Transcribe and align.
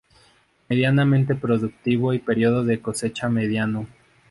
Medianamente 0.67 1.35
productivo 1.35 2.11
y 2.15 2.17
periodo 2.17 2.63
de 2.65 2.81
cosecha 2.81 3.29
mediano. 3.29 3.85